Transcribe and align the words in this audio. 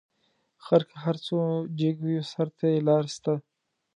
غر 0.65 0.83
که 0.89 0.95
هر 1.03 1.15
څو 1.25 1.37
جګ 1.79 1.95
وي؛ 2.05 2.17
سر 2.31 2.47
ته 2.57 2.65
یې 2.73 2.79
لار 2.87 3.05
سته. 3.15 3.33